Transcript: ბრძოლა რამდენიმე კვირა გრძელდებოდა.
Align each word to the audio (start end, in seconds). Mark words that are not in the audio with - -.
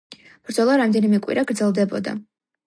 ბრძოლა 0.47 0.77
რამდენიმე 0.81 1.19
კვირა 1.27 1.45
გრძელდებოდა. 1.53 2.17